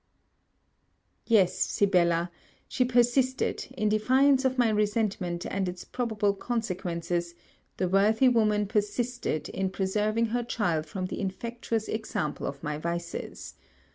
[1.27, 2.31] Yes, Sibella;
[2.67, 7.35] she persisted, in defiance of my resentment and its probable consequences,
[7.77, 13.53] the worthy woman persisted in preserving her child from the infectious example of my vices.